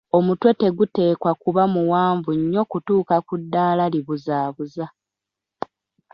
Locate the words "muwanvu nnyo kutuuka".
1.73-3.15